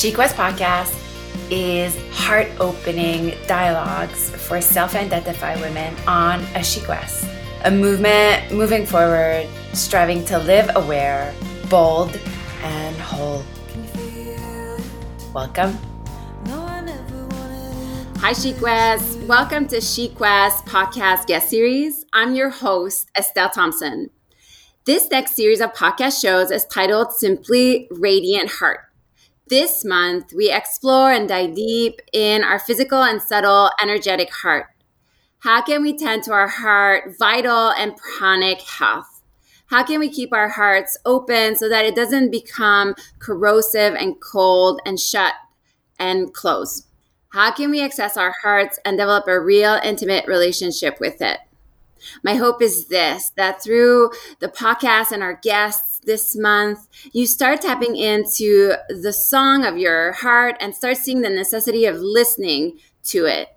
[0.00, 0.98] Chic Podcast
[1.50, 9.46] is heart opening dialogues for self identified women on a Chic a movement moving forward,
[9.74, 11.34] striving to live aware,
[11.68, 12.18] bold,
[12.62, 13.44] and whole.
[15.34, 15.78] Welcome.
[18.20, 18.58] Hi, Chic.
[19.28, 22.06] Welcome to Chic podcast guest series.
[22.14, 24.08] I'm your host, Estelle Thompson.
[24.86, 28.89] This next series of podcast shows is titled simply Radiant Heart.
[29.50, 34.66] This month, we explore and dive deep in our physical and subtle energetic heart.
[35.40, 39.22] How can we tend to our heart, vital and pranic health?
[39.66, 44.80] How can we keep our hearts open so that it doesn't become corrosive and cold
[44.86, 45.34] and shut
[45.98, 46.86] and close?
[47.30, 51.40] How can we access our hearts and develop a real intimate relationship with it?
[52.22, 57.62] My hope is this that through the podcast and our guests this month, you start
[57.62, 63.26] tapping into the song of your heart and start seeing the necessity of listening to
[63.26, 63.48] it.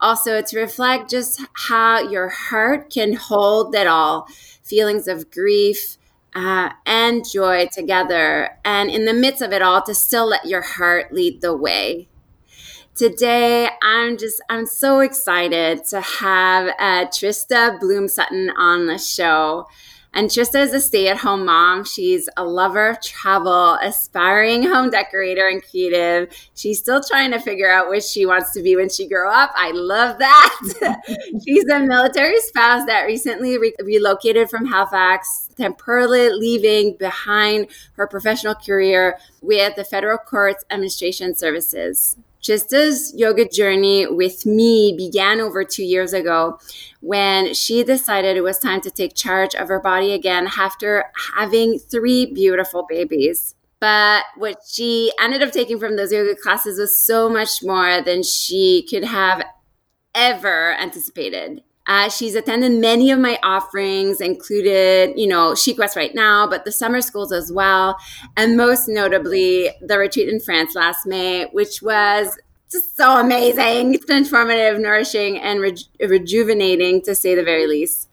[0.00, 4.26] Also, to reflect just how your heart can hold it all
[4.70, 5.98] feelings of grief,
[6.34, 8.50] uh, and joy together.
[8.64, 12.08] And in the midst of it all, to still let your heart lead the way.
[12.94, 19.66] Today, I'm just, I'm so excited to have uh, Trista Bloom Sutton on the show.
[20.12, 21.84] And Trista is a stay at home mom.
[21.84, 26.34] She's a lover of travel, aspiring home decorator and creative.
[26.54, 29.52] She's still trying to figure out what she wants to be when she grow up.
[29.54, 30.60] I love that.
[31.46, 38.56] She's a military spouse that recently re- relocated from Halifax, temporarily leaving behind her professional
[38.56, 42.16] career with the Federal Courts Administration Services.
[42.42, 46.58] Trista's yoga journey with me began over two years ago
[47.00, 51.78] when she decided it was time to take charge of her body again after having
[51.78, 53.54] three beautiful babies.
[53.78, 58.22] But what she ended up taking from those yoga classes was so much more than
[58.22, 59.42] she could have
[60.14, 61.62] ever anticipated.
[61.90, 66.70] Uh, she's attended many of my offerings, included, you know, SheQuest right now, but the
[66.70, 67.96] summer schools as well.
[68.36, 72.38] And most notably, the retreat in France last May, which was
[72.70, 75.60] just so amazing, transformative, nourishing, and
[75.98, 78.08] rejuvenating to say the very least.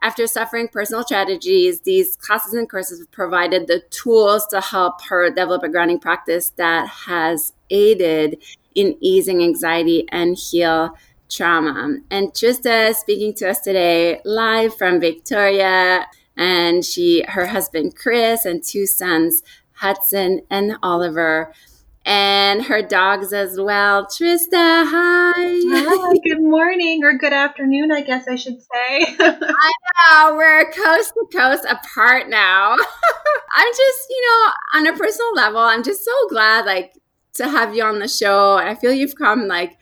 [0.00, 5.28] After suffering personal tragedies, these classes and courses have provided the tools to help her
[5.28, 8.42] develop a grounding practice that has aided
[8.74, 10.96] in easing anxiety and heal
[11.32, 11.96] trauma.
[12.10, 16.06] And Trista speaking to us today live from Victoria,
[16.36, 21.52] and she, her husband Chris, and two sons Hudson and Oliver,
[22.04, 24.06] and her dogs as well.
[24.06, 25.32] Trista, hi.
[25.34, 29.16] Hi, good morning or good afternoon, I guess I should say.
[29.20, 29.72] I
[30.10, 32.72] know, we're coast to coast apart now.
[33.54, 36.92] I'm just, you know, on a personal level, I'm just so glad like
[37.34, 38.54] to have you on the show.
[38.56, 39.78] I feel you've come like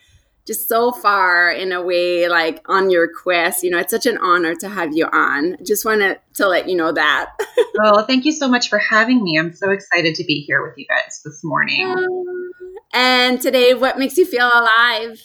[0.50, 3.62] just so far in a way like on your quest.
[3.62, 5.56] You know it's such an honor to have you on.
[5.64, 7.30] Just wanted to let you know that.
[7.74, 9.38] Well thank you so much for having me.
[9.38, 11.86] I'm so excited to be here with you guys this morning.
[11.86, 12.50] Um,
[12.92, 15.22] and today what makes you feel alive?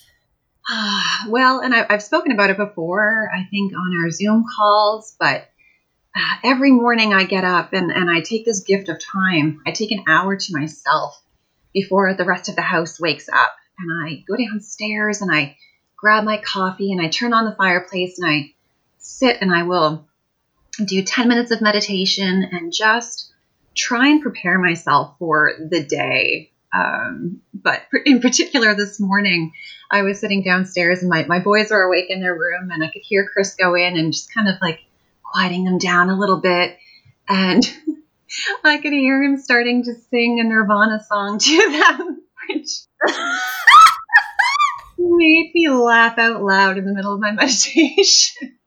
[1.27, 5.49] Well and I, have spoken about it before i think on our zoom calls but
[6.15, 9.61] uh, every morning i get up and, and i take this gift of time.
[9.65, 11.19] I take an hour to myself
[11.73, 15.57] before the rest of the house wakes up and I go downstairs and I
[15.97, 18.53] grab my coffee and I turn on the fireplace and I
[18.97, 20.07] sit and I will
[20.83, 23.31] do 10 minutes of meditation and just
[23.75, 26.51] try and prepare myself for the day.
[26.73, 29.53] Um, but in particular, this morning,
[29.89, 32.89] I was sitting downstairs and my, my boys were awake in their room and I
[32.89, 34.79] could hear Chris go in and just kind of like
[35.23, 36.77] quieting them down a little bit.
[37.29, 37.63] And
[38.63, 41.57] I could hear him starting to sing a Nirvana song to
[41.97, 42.69] them, which
[44.97, 48.57] made me laugh out loud in the middle of my meditation.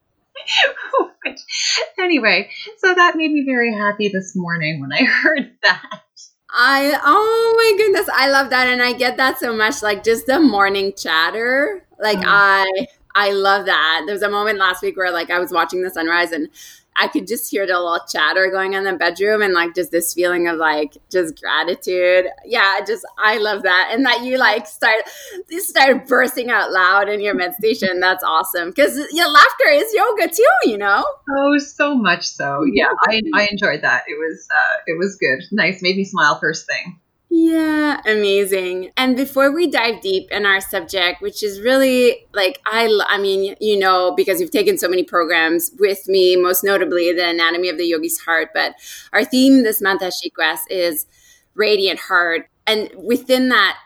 [1.98, 6.02] anyway, so that made me very happy this morning when I heard that.
[6.50, 10.26] I oh my goodness, I love that and I get that so much like just
[10.26, 11.86] the morning chatter.
[12.00, 12.24] Like oh.
[12.26, 14.04] I I love that.
[14.06, 16.48] There was a moment last week where like I was watching the sunrise and
[17.00, 19.90] I could just hear the little chatter going on in the bedroom and like just
[19.90, 22.26] this feeling of like just gratitude.
[22.44, 23.90] Yeah, just I love that.
[23.92, 25.02] And that you like start
[25.48, 28.00] you start bursting out loud in your meditation.
[28.00, 28.70] That's awesome.
[28.70, 31.04] Because your laughter is yoga too, you know?
[31.36, 32.64] Oh, so much so.
[32.64, 34.04] Yeah, I, I enjoyed that.
[34.08, 35.40] It was uh it was good.
[35.52, 35.82] Nice.
[35.82, 36.98] Made me smile first thing.
[37.30, 38.90] Yeah, amazing.
[38.96, 43.54] And before we dive deep in our subject, which is really like I I mean,
[43.60, 47.76] you know, because you've taken so many programs with me, most notably the Anatomy of
[47.76, 48.74] the Yogi's Heart, but
[49.12, 51.06] our theme this month at West is
[51.54, 52.48] Radiant Heart.
[52.66, 53.76] and within that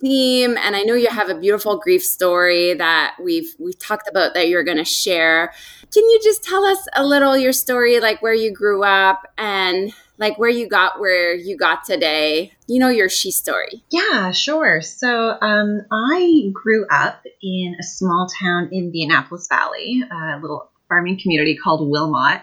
[0.00, 4.32] theme and i know you have a beautiful grief story that we've we've talked about
[4.32, 5.52] that you're going to share
[5.92, 9.92] can you just tell us a little your story like where you grew up and
[10.20, 14.80] like where you got where you got today you know your she story yeah sure
[14.80, 20.70] so um, i grew up in a small town in the annapolis valley a little
[20.88, 22.42] farming community called wilmot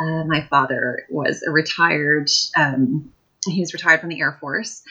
[0.00, 3.12] uh, my father was a retired um,
[3.46, 4.82] he was retired from the air force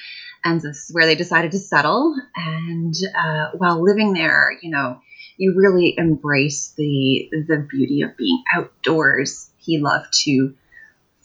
[0.44, 2.16] and this is where they decided to settle.
[2.36, 5.00] And uh, while living there, you know,
[5.38, 9.50] you really embrace the the beauty of being outdoors.
[9.58, 10.56] He loved to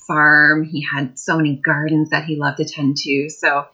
[0.08, 0.64] farm.
[0.64, 3.28] He had so many gardens that he loved to tend to.
[3.30, 3.66] So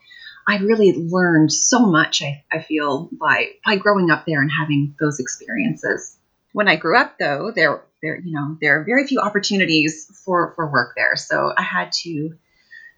[0.47, 2.23] I really learned so much.
[2.23, 6.19] I, I feel by by growing up there and having those experiences.
[6.53, 10.53] When I grew up, though, there there you know there are very few opportunities for
[10.55, 11.17] for work there.
[11.17, 12.37] So I had to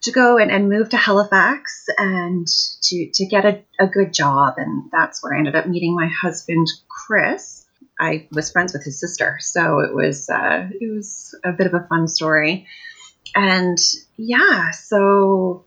[0.03, 2.47] to go and, and move to Halifax and
[2.83, 4.55] to, to get a, a good job.
[4.59, 7.65] And that's where I ended up meeting my husband, Chris.
[7.99, 11.73] I was friends with his sister, so it was uh, it was a bit of
[11.73, 12.67] a fun story.
[13.35, 13.79] And
[14.17, 15.65] yeah, so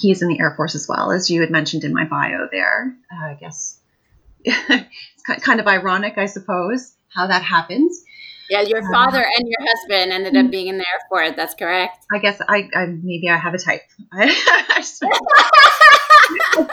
[0.00, 2.94] he's in the Air Force as well, as you had mentioned in my bio there.
[3.12, 3.78] Uh, I guess
[4.44, 8.04] it's kind of ironic, I suppose, how that happens.
[8.50, 11.32] Yeah, your uh, father and your husband ended up being in the Air Force.
[11.36, 11.98] That's correct.
[12.12, 13.82] I guess I, I maybe I have a type.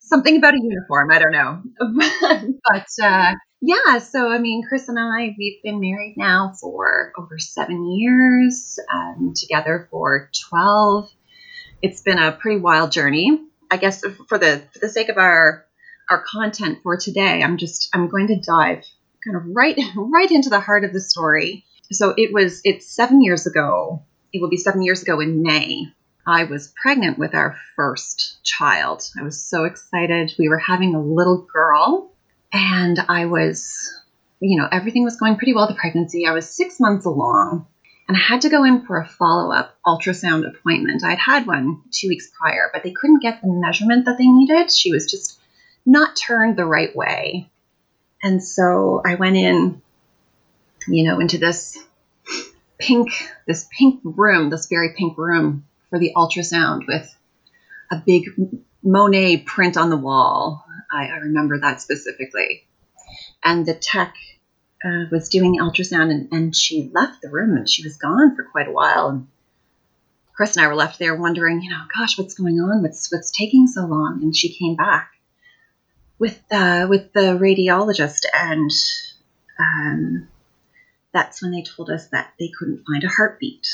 [0.00, 1.10] Something about a uniform.
[1.10, 3.98] I don't know, but uh, yeah.
[3.98, 9.34] So I mean, Chris and I we've been married now for over seven years, um,
[9.36, 11.10] together for twelve.
[11.82, 13.40] It's been a pretty wild journey.
[13.70, 15.66] I guess for the for the sake of our
[16.08, 18.84] our content for today, I'm just I'm going to dive
[19.24, 21.64] kind of right right into the heart of the story.
[21.90, 24.02] So it was it's 7 years ago.
[24.32, 25.86] It will be 7 years ago in May.
[26.26, 29.02] I was pregnant with our first child.
[29.18, 30.34] I was so excited.
[30.38, 32.12] We were having a little girl
[32.52, 33.94] and I was
[34.40, 36.26] you know, everything was going pretty well the pregnancy.
[36.26, 37.66] I was 6 months along
[38.06, 41.04] and I had to go in for a follow-up ultrasound appointment.
[41.04, 44.70] I'd had one 2 weeks prior, but they couldn't get the measurement that they needed.
[44.70, 45.40] She was just
[45.84, 47.50] not turned the right way.
[48.22, 49.82] And so I went in,
[50.86, 51.78] you know, into this
[52.78, 53.10] pink,
[53.46, 57.14] this pink room, this very pink room for the ultrasound with
[57.90, 58.24] a big
[58.82, 60.64] Monet print on the wall.
[60.90, 62.64] I, I remember that specifically.
[63.44, 64.14] And the tech
[64.84, 68.44] uh, was doing ultrasound and, and she left the room and she was gone for
[68.44, 69.08] quite a while.
[69.08, 69.28] And
[70.34, 72.82] Chris and I were left there wondering, you know, gosh, what's going on?
[72.82, 74.20] What's what's taking so long?
[74.22, 75.10] And she came back
[76.18, 78.70] with uh, with the radiologist, and
[79.58, 80.28] um,
[81.12, 83.66] that's when they told us that they couldn't find a heartbeat.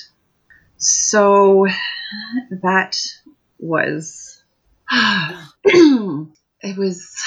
[0.78, 1.66] So
[2.50, 2.96] that
[3.58, 4.42] was
[6.64, 7.22] it was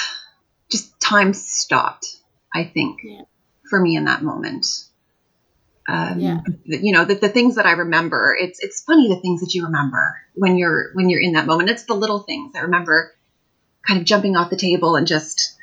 [0.70, 2.06] just time stopped.
[2.54, 3.22] I think yeah.
[3.68, 4.66] for me in that moment.
[5.90, 6.40] Um, yeah.
[6.64, 8.36] you know the, the things that I remember.
[8.38, 11.70] It's it's funny the things that you remember when you're when you're in that moment.
[11.70, 12.54] It's the little things.
[12.54, 13.14] I remember
[13.86, 15.56] kind of jumping off the table and just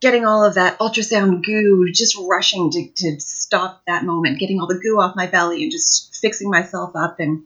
[0.00, 4.66] getting all of that ultrasound goo, just rushing to, to stop that moment, getting all
[4.66, 7.20] the goo off my belly and just fixing myself up.
[7.20, 7.44] And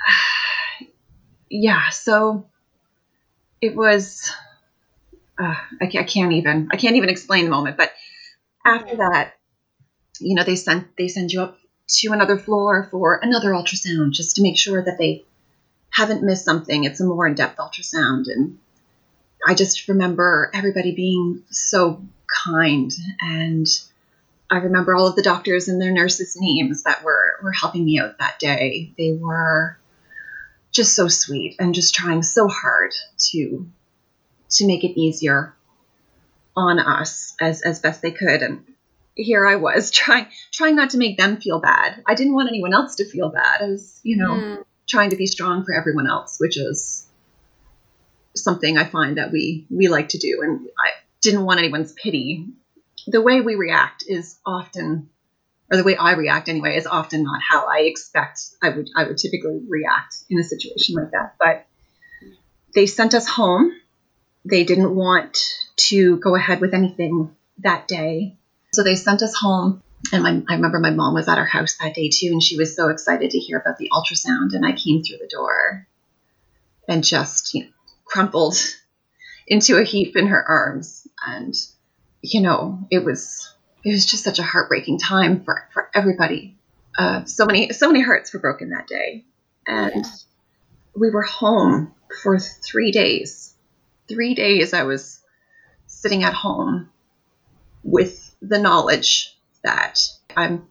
[0.00, 0.86] uh,
[1.50, 2.46] yeah, so
[3.60, 4.30] it was,
[5.38, 7.76] uh, I, I can't even, I can't even explain the moment.
[7.76, 7.92] But
[8.64, 9.34] after that,
[10.20, 14.36] you know, they sent, they send you up to another floor for another ultrasound just
[14.36, 15.24] to make sure that they
[15.90, 16.84] haven't missed something.
[16.84, 18.26] It's a more in depth ultrasound.
[18.28, 18.58] And
[19.46, 22.02] I just remember everybody being so
[22.44, 22.92] kind.
[23.20, 23.66] And
[24.50, 27.98] I remember all of the doctors and their nurses' names that were, were helping me
[27.98, 28.92] out that day.
[28.96, 29.79] They were
[30.72, 32.92] just so sweet and just trying so hard
[33.30, 33.68] to
[34.50, 35.54] to make it easier
[36.56, 38.42] on us as, as best they could.
[38.42, 38.64] And
[39.14, 42.02] here I was trying trying not to make them feel bad.
[42.06, 43.62] I didn't want anyone else to feel bad.
[43.62, 47.06] I was, you know, mm trying to be strong for everyone else, which is
[48.34, 50.40] something I find that we we like to do.
[50.42, 50.90] And I
[51.22, 52.48] didn't want anyone's pity.
[53.06, 55.08] The way we react is often,
[55.70, 59.04] or the way I react anyway, is often not how I expect I would I
[59.04, 61.34] would typically react in a situation like that.
[61.38, 61.66] But
[62.74, 63.72] they sent us home.
[64.44, 65.38] They didn't want
[65.88, 68.36] to go ahead with anything that day.
[68.72, 71.76] So they sent us home and my, I remember my mom was at our house
[71.80, 74.54] that day too, and she was so excited to hear about the ultrasound.
[74.54, 75.86] And I came through the door
[76.88, 77.70] and just you know,
[78.04, 78.56] crumpled
[79.46, 81.06] into a heap in her arms.
[81.24, 81.54] And
[82.22, 86.56] you know, it was it was just such a heartbreaking time for for everybody.
[86.98, 89.24] Uh, so many so many hearts were broken that day,
[89.66, 90.12] and yeah.
[90.94, 93.54] we were home for three days.
[94.08, 95.20] Three days I was
[95.86, 96.90] sitting at home
[97.84, 100.00] with the knowledge that
[100.36, 100.66] I'm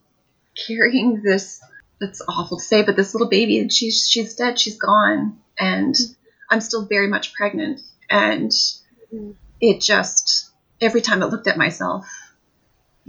[0.56, 1.62] carrying this
[2.02, 5.40] it's awful to say, but this little baby and she's she's dead, she's gone.
[5.60, 5.96] And
[6.50, 7.82] I'm still very much pregnant.
[8.10, 8.52] And
[9.60, 10.52] it just
[10.82, 12.08] every time I looked at myself,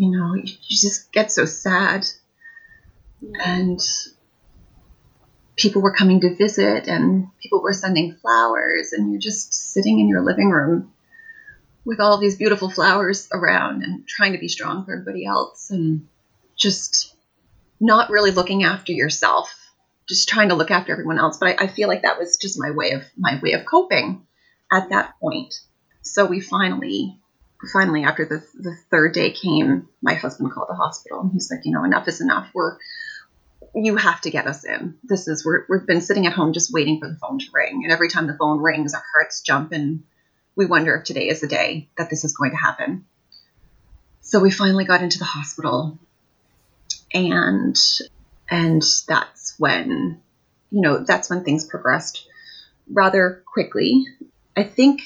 [0.00, 2.06] you know, you, you just get so sad.
[3.44, 3.78] And
[5.56, 10.08] people were coming to visit and people were sending flowers and you're just sitting in
[10.08, 10.90] your living room
[11.84, 16.06] with all these beautiful flowers around and trying to be strong for everybody else and
[16.56, 17.14] just
[17.78, 19.54] not really looking after yourself
[20.08, 21.36] just trying to look after everyone else.
[21.38, 24.26] But I, I feel like that was just my way of my way of coping
[24.72, 25.54] at that point.
[26.00, 27.18] So we finally
[27.72, 31.60] finally after the, the third day came my husband called the hospital and he's like
[31.64, 32.78] you know enough is enough we're
[33.74, 34.96] you have to get us in.
[35.04, 37.82] This is we're, we've been sitting at home just waiting for the phone to ring,
[37.84, 40.02] and every time the phone rings, our hearts jump, and
[40.56, 43.04] we wonder if today is the day that this is going to happen.
[44.22, 45.98] So we finally got into the hospital,
[47.12, 47.76] and
[48.48, 50.20] and that's when
[50.70, 52.26] you know that's when things progressed
[52.90, 54.06] rather quickly.
[54.56, 55.02] I think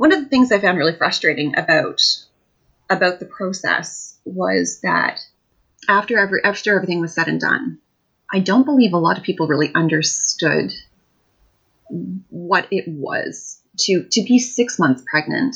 [0.00, 2.00] one of the things I found really frustrating about
[2.88, 5.20] about the process was that
[5.90, 7.80] after every after everything was said and done,
[8.32, 10.72] I don't believe a lot of people really understood
[12.30, 15.54] what it was to to be six months pregnant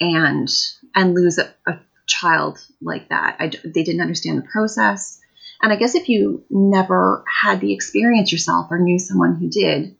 [0.00, 0.48] and
[0.96, 3.36] and lose a, a child like that.
[3.38, 5.20] I, they didn't understand the process,
[5.62, 9.94] and I guess if you never had the experience yourself or knew someone who did,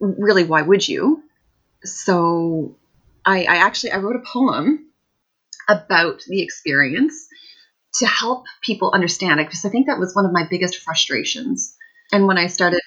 [0.00, 1.22] really, why would you?
[1.84, 2.76] So,
[3.24, 4.86] I, I actually I wrote a poem
[5.68, 7.28] about the experience
[7.94, 11.76] to help people understand it because I think that was one of my biggest frustrations.
[12.12, 12.80] And when I started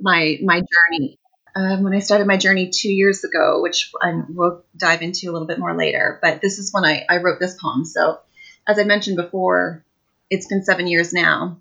[0.00, 1.18] my my journey,
[1.54, 5.32] um, when I started my journey two years ago, which I will dive into a
[5.32, 7.84] little bit more later, but this is when I, I wrote this poem.
[7.84, 8.20] So,
[8.66, 9.84] as I mentioned before,
[10.30, 11.58] it's been seven years now,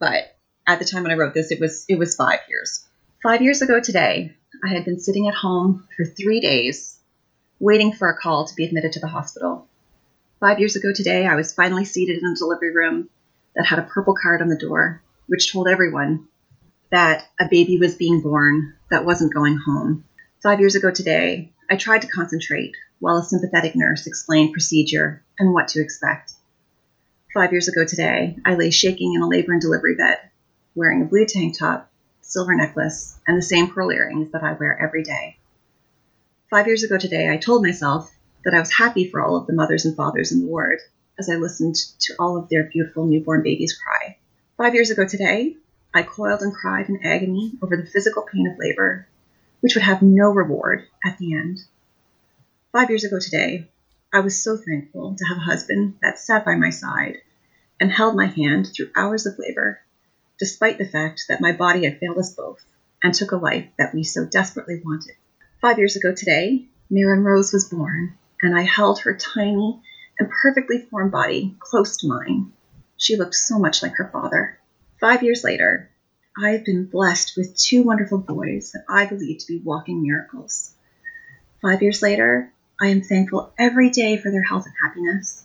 [0.00, 2.86] but at the time when I wrote this, it was it was five years.
[3.22, 6.98] Five years ago today, I had been sitting at home for three days,
[7.60, 9.68] waiting for a call to be admitted to the hospital.
[10.40, 13.10] Five years ago today, I was finally seated in a delivery room
[13.54, 16.28] that had a purple card on the door, which told everyone
[16.90, 20.04] that a baby was being born that wasn't going home.
[20.42, 25.52] Five years ago today, I tried to concentrate while a sympathetic nurse explained procedure and
[25.52, 26.32] what to expect.
[27.34, 30.18] Five years ago today, I lay shaking in a labor and delivery bed,
[30.74, 31.90] wearing a blue tank top,
[32.24, 35.38] silver necklace, and the same pearl earrings that I wear every day.
[36.50, 38.10] Five years ago today, I told myself
[38.44, 40.80] that I was happy for all of the mothers and fathers in the ward
[41.18, 44.16] as I listened to all of their beautiful newborn babies cry.
[44.56, 45.56] Five years ago today,
[45.94, 49.06] I coiled and cried in agony over the physical pain of labor,
[49.60, 51.60] which would have no reward at the end.
[52.72, 53.68] Five years ago today,
[54.12, 57.18] I was so thankful to have a husband that sat by my side
[57.80, 59.80] and held my hand through hours of labor,
[60.38, 62.64] despite the fact that my body had failed us both
[63.02, 65.14] and took a life that we so desperately wanted.
[65.60, 69.80] Five years ago today, Mirren Rose was born, and I held her tiny
[70.18, 72.52] and perfectly formed body close to mine.
[72.96, 74.58] She looked so much like her father.
[75.00, 75.90] Five years later,
[76.36, 80.72] I have been blessed with two wonderful boys that I believe to be walking miracles.
[81.62, 85.44] Five years later, I am thankful every day for their health and happiness.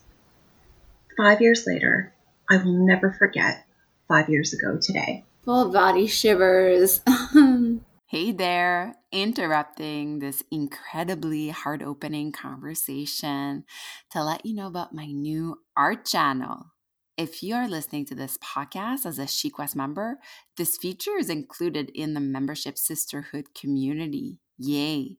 [1.15, 2.11] Five years later,
[2.49, 3.65] I will never forget
[4.09, 5.23] five years ago today.
[5.45, 7.01] Full body shivers.
[8.11, 13.65] Hey there, interrupting this incredibly heart opening conversation
[14.09, 16.71] to let you know about my new art channel.
[17.17, 20.17] If you are listening to this podcast as a SheQuest member,
[20.57, 24.39] this feature is included in the membership sisterhood community.
[24.57, 25.17] Yay!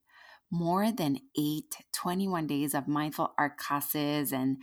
[0.50, 4.56] More than eight 21 days of mindful art classes and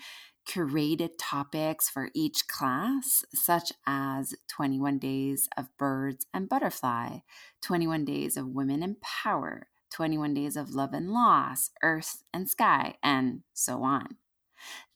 [0.48, 7.20] curated topics for each class, such as 21 Days of Birds and Butterfly,
[7.62, 12.96] 21 Days of Women in Power, 21 Days of Love and Loss, Earth and Sky,
[13.04, 14.18] and so on.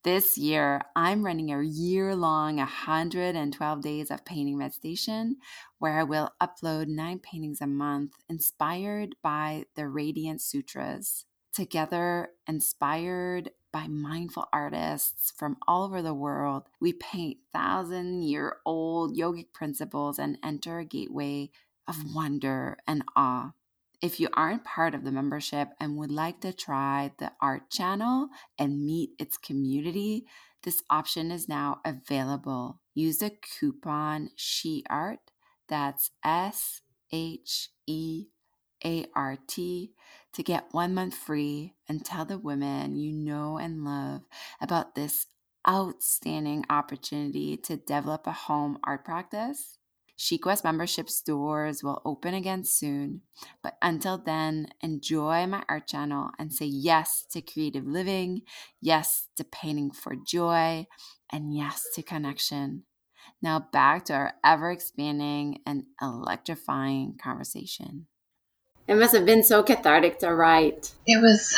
[0.03, 5.38] This year, I'm running a year long 112 days of painting meditation
[5.77, 11.25] where I will upload nine paintings a month inspired by the Radiant Sutras.
[11.53, 19.16] Together, inspired by mindful artists from all over the world, we paint thousand year old
[19.16, 21.50] yogic principles and enter a gateway
[21.88, 22.16] of mm.
[22.16, 23.54] wonder and awe.
[24.01, 28.30] If you aren't part of the membership and would like to try the art channel
[28.58, 30.25] and meet its community,
[30.63, 32.82] this option is now available.
[32.94, 35.20] Use the coupon SHEART,
[35.68, 38.28] that's S H E
[40.33, 44.21] to get one month free and tell the women you know and love
[44.61, 45.27] about this
[45.67, 49.77] outstanding opportunity to develop a home art practice.
[50.17, 53.21] SheQuest membership stores will open again soon,
[53.63, 58.43] but until then, enjoy my art channel and say yes to creative living,
[58.79, 60.85] yes to painting for joy,
[61.31, 62.83] and yes to connection.
[63.41, 68.05] Now back to our ever expanding and electrifying conversation.
[68.88, 70.91] It must have been so cathartic to write.
[71.05, 71.57] It was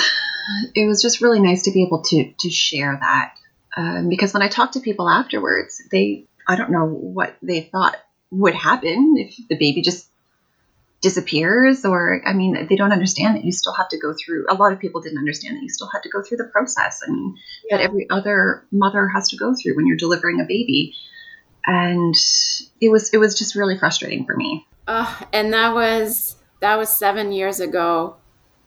[0.76, 3.34] it was just really nice to be able to to share that
[3.76, 7.96] um, because when I talked to people afterwards, they I don't know what they thought
[8.32, 10.10] would happen if the baby just
[11.02, 14.56] disappears or i mean they don't understand that you still have to go through a
[14.56, 17.12] lot of people didn't understand that you still had to go through the process i
[17.12, 17.36] mean
[17.70, 17.76] yeah.
[17.76, 20.96] that every other mother has to go through when you're delivering a baby
[21.66, 22.16] and
[22.80, 26.90] it was it was just really frustrating for me uh, and that was that was
[26.90, 28.16] seven years ago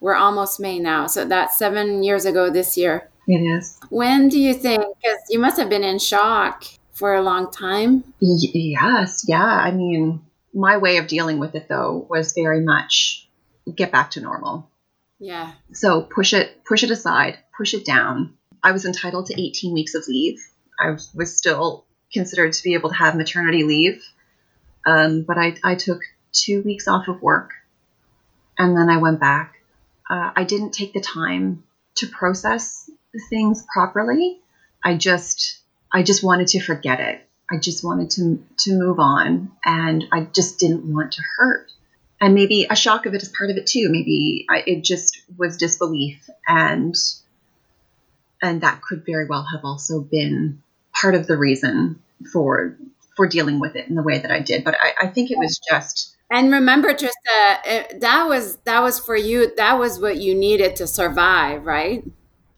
[0.01, 4.39] we're almost may now so that's seven years ago this year it is when do
[4.39, 6.65] you think because you must have been in shock
[6.97, 8.03] for a long time?
[8.21, 9.45] Y- yes, yeah.
[9.45, 10.23] I mean,
[10.55, 13.29] my way of dealing with it though was very much
[13.75, 14.71] get back to normal.
[15.19, 15.53] Yeah.
[15.73, 18.35] So push it push it aside, push it down.
[18.63, 20.41] I was entitled to 18 weeks of leave.
[20.81, 24.03] I was still considered to be able to have maternity leave.
[24.87, 26.01] Um, but I, I took
[26.33, 27.51] two weeks off of work
[28.59, 29.55] and then I went back.
[30.09, 31.65] Uh, I didn't take the time
[31.97, 32.91] to process
[33.29, 34.41] things properly.
[34.85, 35.59] I just
[35.93, 37.27] I just wanted to forget it.
[37.51, 41.73] I just wanted to to move on, and I just didn't want to hurt.
[42.21, 43.89] And maybe a shock of it is part of it too.
[43.91, 46.95] Maybe I, it just was disbelief, and
[48.43, 52.77] and that could very well have also been part of the reason for
[53.17, 54.65] for dealing with it in the way that I did.
[54.65, 56.16] But I, I think it was just.
[56.31, 59.55] And remember, Trista, that was that was for you.
[59.57, 62.05] That was what you needed to survive, right?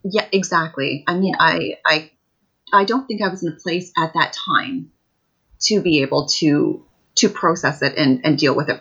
[0.04, 1.04] Yeah, exactly.
[1.06, 2.10] I mean, I I
[2.72, 4.90] I don't think I was in a place at that time
[5.62, 6.84] to be able to
[7.16, 8.80] to process it and, and deal with it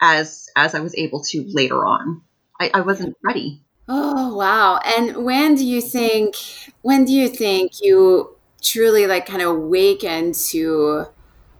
[0.00, 2.22] as as I was able to later on.
[2.60, 3.62] I, I wasn't ready.
[3.88, 4.78] Oh wow.
[4.84, 6.36] And when do you think
[6.82, 11.06] when do you think you truly like kind of awaken to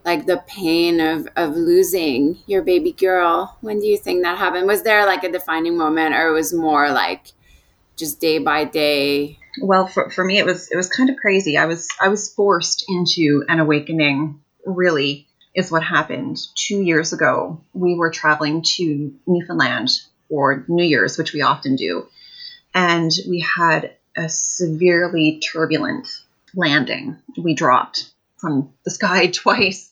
[0.04, 3.56] like the pain of of losing your baby girl?
[3.60, 4.66] When do you think that happened?
[4.66, 7.32] Was there like a defining moment or it was more like
[7.96, 9.38] just day by day?
[9.60, 11.56] Well for, for me it was it was kind of crazy.
[11.56, 16.38] I was i was forced into an awakening really is what happened.
[16.54, 19.90] Two years ago we were traveling to newfoundland
[20.28, 22.06] for new year's which we often do
[22.74, 26.08] and we had a severely turbulent
[26.54, 27.16] landing.
[27.36, 29.89] We dropped from the sky twice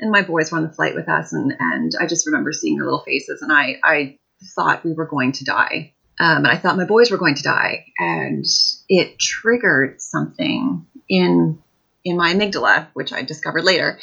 [0.00, 2.76] and my boys were on the flight with us and and i just remember seeing
[2.76, 4.16] their little faces and i i
[4.54, 7.42] thought we were going to die um, and I thought my boys were going to
[7.42, 8.44] die, and
[8.90, 11.58] it triggered something in
[12.04, 13.98] in my amygdala, which I discovered later.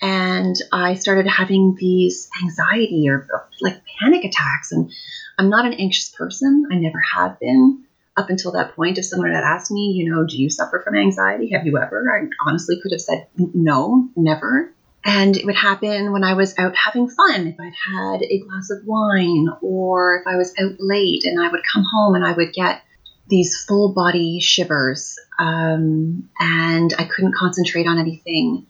[0.00, 3.28] And I started having these anxiety or
[3.60, 4.72] like panic attacks.
[4.72, 4.90] And
[5.38, 6.66] I'm not an anxious person.
[6.72, 7.84] I never have been
[8.16, 8.98] up until that point.
[8.98, 11.50] If someone had asked me, you know, do you suffer from anxiety?
[11.52, 12.04] Have you ever?
[12.12, 14.74] I honestly could have said no, never.
[15.04, 18.70] And it would happen when I was out having fun, if I'd had a glass
[18.70, 22.32] of wine, or if I was out late and I would come home and I
[22.32, 22.82] would get
[23.26, 28.66] these full body shivers um, and I couldn't concentrate on anything.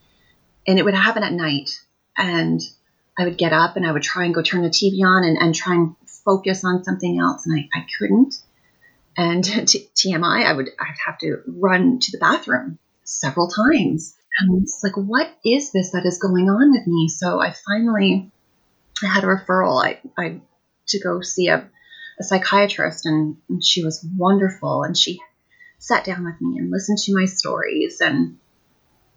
[0.67, 1.71] And it would happen at night.
[2.17, 2.61] And
[3.19, 5.37] I would get up and I would try and go turn the TV on and,
[5.39, 7.45] and try and focus on something else.
[7.47, 8.37] And I, I couldn't.
[9.17, 14.63] And t- TMI, I would I'd have to run to the bathroom several times and
[14.63, 17.09] it's like, what is this that is going on with me?
[17.09, 18.31] So I finally
[19.03, 20.41] I had a referral I, I
[20.89, 21.69] to go see a,
[22.19, 24.83] a psychiatrist, and, and she was wonderful.
[24.85, 25.21] And she
[25.79, 28.39] sat down with me and listened to my stories and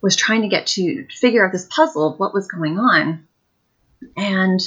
[0.02, 3.28] was trying to get to figure out this puzzle of what was going on.
[4.18, 4.60] And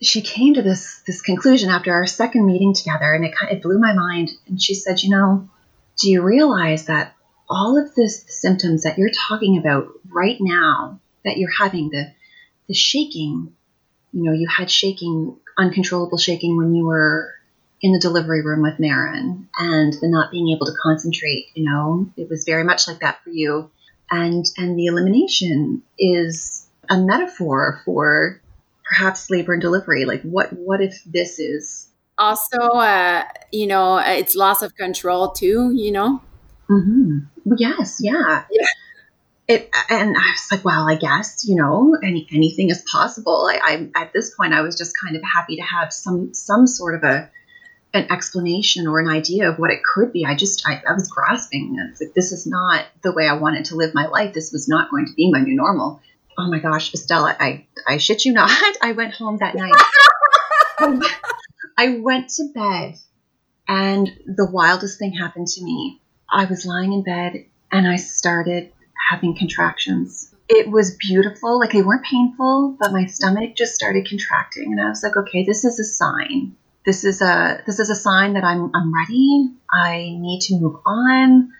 [0.00, 3.62] she came to this this conclusion after our second meeting together, and it kind of
[3.62, 4.30] blew my mind.
[4.48, 5.48] And she said, "You know,
[6.00, 7.14] do you realize that
[7.48, 12.12] all of this symptoms that you're talking about right now that you're having the
[12.68, 13.52] the shaking
[14.12, 17.34] you know you had shaking uncontrollable shaking when you were
[17.82, 22.08] in the delivery room with Marin and the not being able to concentrate you know
[22.16, 23.70] it was very much like that for you.
[24.10, 28.40] And and the elimination is a metaphor for
[28.84, 30.04] perhaps labor and delivery.
[30.04, 35.72] Like what what if this is also uh you know it's loss of control too
[35.74, 36.20] you know
[36.72, 37.54] Mm-hmm.
[37.56, 38.44] Yes, yeah.
[38.50, 38.66] yeah.
[39.48, 43.48] it and I was like, well, I guess you know, any anything is possible.
[43.50, 46.66] I, I at this point, I was just kind of happy to have some some
[46.66, 47.30] sort of a
[47.94, 50.24] an explanation or an idea of what it could be.
[50.24, 51.76] I just I, I was grasping.
[51.78, 54.32] I was like, this is not the way I wanted to live my life.
[54.32, 56.00] This was not going to be my new normal.
[56.38, 58.50] Oh my gosh, Estelle, I I shit you not.
[58.82, 59.74] I went home that night.
[61.76, 62.94] I went to bed,
[63.68, 66.01] and the wildest thing happened to me.
[66.32, 68.72] I was lying in bed and I started
[69.10, 70.34] having contractions.
[70.48, 71.58] It was beautiful.
[71.58, 74.72] Like they weren't painful, but my stomach just started contracting.
[74.72, 76.56] And I was like, okay, this is a sign.
[76.84, 79.50] This is a this is a sign that I'm I'm ready.
[79.70, 81.52] I need to move on.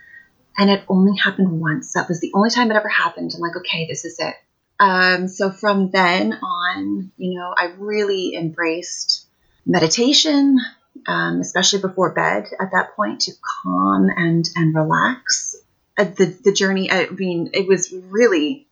[0.57, 1.93] And it only happened once.
[1.93, 3.31] That was the only time it ever happened.
[3.33, 4.35] I'm like, okay, this is it.
[4.79, 9.25] Um, so from then on, you know, I really embraced
[9.65, 10.59] meditation,
[11.07, 13.31] um, especially before bed at that point to
[13.63, 15.55] calm and and relax
[15.97, 16.91] uh, the the journey.
[16.91, 18.67] I mean, it was really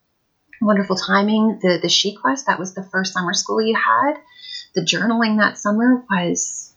[0.61, 1.59] wonderful timing.
[1.61, 4.13] The the She Quest that was the first summer school you had.
[4.75, 6.73] The journaling that summer was.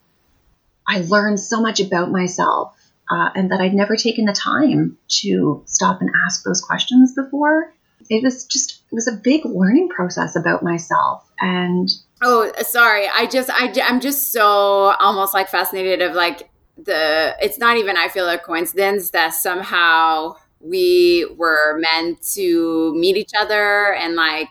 [0.86, 2.76] I learned so much about myself,
[3.10, 7.72] uh, and that I'd never taken the time to stop and ask those questions before.
[8.10, 11.88] It was just it was a big learning process about myself, and
[12.24, 17.36] oh, uh, sorry, I just I I'm just so almost like fascinated of like the
[17.40, 23.32] it's not even I feel a coincidence that somehow we were meant to meet each
[23.38, 24.48] other and like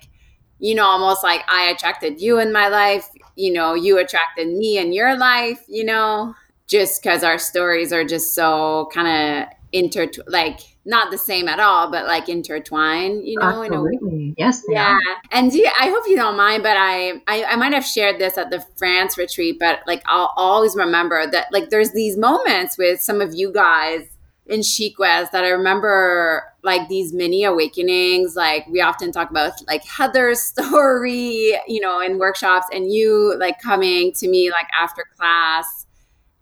[0.60, 4.78] you know almost like I attracted you in my life, you know, you attracted me
[4.78, 6.36] in your life, you know,
[6.68, 9.08] just cuz our stories are just so kind
[9.48, 13.64] of inter like not the same at all, but like intertwined, you know.
[13.64, 14.36] Absolutely.
[14.38, 14.64] Yes.
[14.68, 14.94] yeah.
[14.94, 15.00] Are.
[15.32, 18.38] And yeah, I hope you don't mind, but I, I I might have shared this
[18.38, 23.02] at the France retreat, but like I'll always remember that like there's these moments with
[23.02, 24.08] some of you guys
[24.46, 28.36] in SheQuest that I remember like these mini awakenings.
[28.36, 33.62] Like we often talk about like Heather's story, you know, in workshops, and you like
[33.62, 35.86] coming to me like after class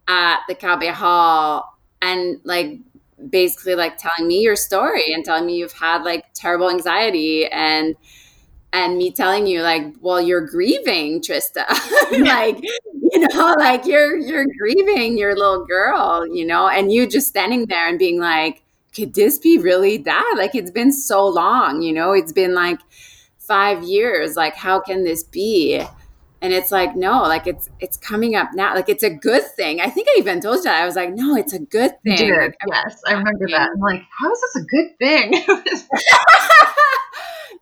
[0.08, 2.80] at the Cabe Hall and like
[3.30, 7.96] basically like telling me your story and telling me you've had like terrible anxiety and
[8.74, 11.66] and me telling you like well you're grieving trista.
[12.12, 12.62] Like
[12.94, 17.66] you know like you're you're grieving your little girl you know and you just standing
[17.68, 21.94] there and being like could this be really that like it's been so long you
[21.94, 22.12] know?
[22.12, 22.80] It's been like
[23.38, 24.36] five years.
[24.36, 25.86] Like how can this be
[26.42, 28.74] and it's like no like it's it's coming up now.
[28.74, 29.80] Like it's a good thing.
[29.80, 30.82] I think i even told you that.
[30.82, 32.32] I was like no it's a good thing.
[32.32, 33.70] Like, yes i remember that.
[33.74, 35.34] I'm like how is this a good thing?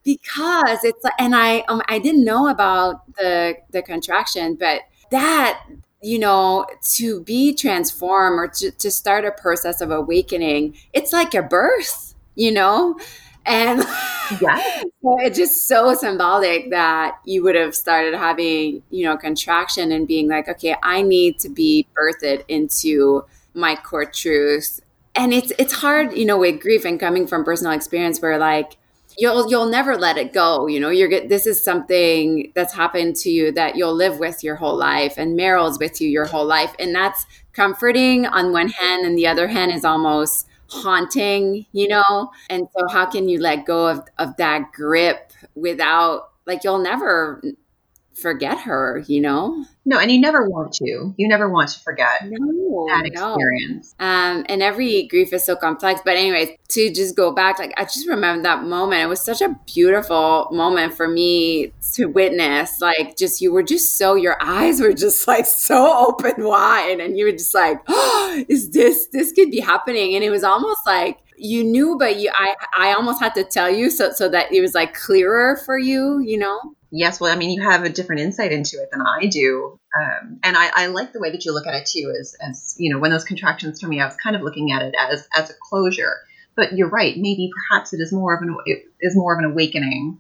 [0.06, 5.62] Because it's like, and i um, i didn't know about the the contraction but that
[6.02, 6.66] you know
[6.96, 12.16] to be transformed or to, to start a process of awakening it's like a birth
[12.36, 12.98] you know
[13.50, 13.80] and
[14.42, 14.82] yeah.
[15.02, 20.08] so it's just so symbolic that you would have started having, you know, contraction and
[20.08, 24.80] being like, okay, I need to be birthed into my core truth.
[25.16, 28.78] And it's it's hard, you know, with grief and coming from personal experience where like
[29.18, 33.30] you'll you'll never let it go you know you're this is something that's happened to
[33.30, 36.74] you that you'll live with your whole life and meryl's with you your whole life
[36.80, 42.32] and that's comforting on one hand and the other hand is almost haunting, you know?
[42.50, 47.42] And so how can you let go of, of that grip without like you'll never
[48.14, 49.66] forget her, you know?
[49.86, 51.14] No, and you never want to.
[51.18, 53.96] You never want to forget no, that experience.
[54.00, 54.06] No.
[54.06, 56.02] Um, and every grief is so complex.
[56.06, 59.02] But anyways, to just go back, like I just remember that moment.
[59.02, 62.80] It was such a beautiful moment for me to witness.
[62.80, 67.18] Like just you were just so your eyes were just like so open wide, and
[67.18, 70.14] you were just like, oh, is this this could be happening?
[70.14, 73.70] And it was almost like you knew, but you I I almost had to tell
[73.72, 76.76] you so so that it was like clearer for you, you know?
[76.92, 80.40] Yes, well, I mean, you have a different insight into it than I do, um,
[80.44, 82.14] and I, I, like the way that you look at it too.
[82.20, 84.82] As, as you know, when those contractions for me, I was kind of looking at
[84.82, 86.16] it as as a closure.
[86.56, 87.16] But you're right.
[87.16, 90.18] Maybe perhaps it is more of an it is more of an awakening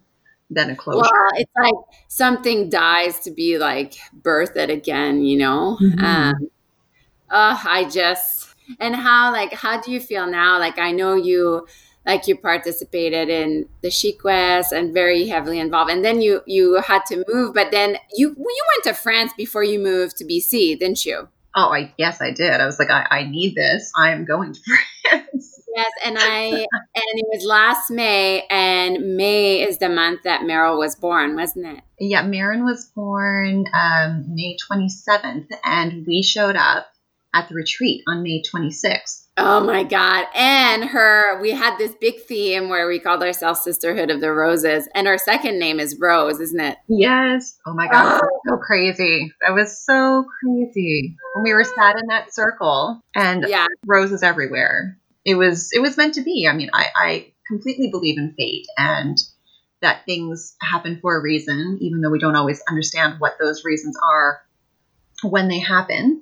[0.52, 1.02] than a closure.
[1.02, 1.74] Well, it's like
[2.08, 5.24] something dies to be like birthed again.
[5.24, 5.78] You know.
[5.82, 6.06] Mm-hmm.
[6.06, 6.50] Um,
[7.32, 10.60] uh, I just and how like how do you feel now?
[10.60, 11.68] Like I know you
[12.10, 17.06] like you participated in the SheQuest and very heavily involved and then you you had
[17.06, 21.06] to move but then you you went to france before you moved to bc didn't
[21.06, 21.28] you?
[21.56, 22.60] Oh i yes i did.
[22.60, 23.91] I was like i, I need this.
[23.95, 24.60] I am going to
[25.10, 25.56] france.
[25.76, 26.65] Yes and i
[27.02, 31.67] and it was last may and may is the month that meryl was born wasn't
[31.67, 31.82] it?
[32.00, 36.88] Yeah marin was born um, may 27th and we showed up
[37.34, 39.28] at the retreat on May 26th.
[39.38, 40.26] Oh my God.
[40.36, 44.89] And her, we had this big theme where we called ourselves Sisterhood of the Roses.
[44.94, 46.78] And our second name is Rose, isn't it?
[46.89, 47.58] Yes.
[47.65, 48.22] Oh my God.
[48.22, 48.39] Oh.
[48.48, 49.32] so crazy.
[49.42, 51.15] That was so crazy.
[51.36, 53.68] When we were sat in that circle and yeah.
[53.86, 54.98] roses everywhere.
[55.24, 56.48] It was it was meant to be.
[56.50, 59.18] I mean, I, I completely believe in fate and
[59.82, 63.96] that things happen for a reason, even though we don't always understand what those reasons
[64.04, 64.42] are
[65.24, 66.22] when they happen.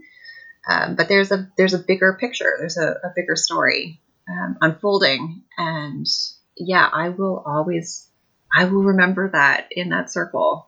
[0.70, 2.56] Um, but there's a there's a bigger picture.
[2.60, 6.06] There's a, a bigger story um, unfolding, and
[6.58, 8.08] yeah, I will always
[8.56, 10.68] I will remember that in that circle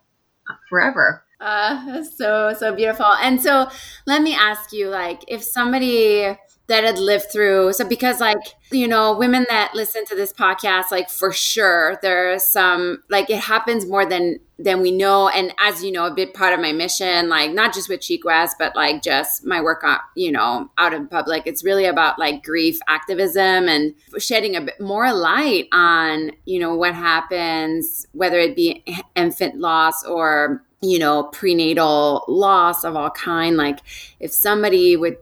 [0.70, 1.24] forever.
[1.40, 3.06] Uh, so so beautiful.
[3.06, 3.70] And so
[4.06, 6.36] let me ask you, like, if somebody
[6.70, 7.74] that had lived through.
[7.74, 8.38] So because like
[8.72, 13.40] you know women that listen to this podcast like for sure there's some like it
[13.40, 15.30] happens more than than we know.
[15.30, 18.52] And as you know a big part of my mission like not just with SheQuest
[18.60, 22.44] but like just my work on you know out in public it's really about like
[22.44, 28.56] grief activism and shedding a bit more light on you know what happens whether it
[28.56, 33.80] be infant loss or you know prenatal loss of all kind like
[34.20, 35.18] if somebody would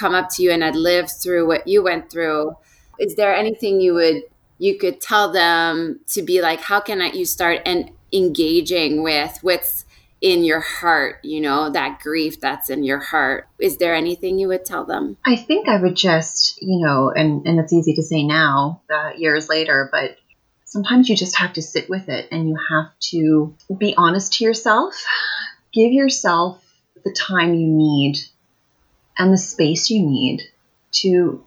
[0.00, 2.56] come up to you and had lived through what you went through,
[2.98, 4.22] is there anything you would
[4.58, 9.38] you could tell them to be like, how can I, you start and engaging with
[9.40, 9.86] what's
[10.20, 13.48] in your heart, you know, that grief that's in your heart.
[13.58, 15.16] Is there anything you would tell them?
[15.24, 19.12] I think I would just, you know, and, and it's easy to say now, uh,
[19.16, 20.18] years later, but
[20.70, 24.44] sometimes you just have to sit with it and you have to be honest to
[24.44, 25.04] yourself.
[25.72, 26.64] Give yourself
[27.04, 28.18] the time you need
[29.18, 30.42] and the space you need
[31.02, 31.44] to